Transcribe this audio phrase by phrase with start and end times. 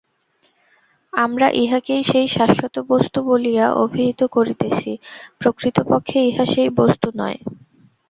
[1.13, 4.91] আমরা ইহাকেই সেই শাশ্বত বস্তু বলিয়া অভিহিত করিতেছি,
[5.39, 7.37] প্রকৃতপক্ষে ইহা সেই বস্তু নয়।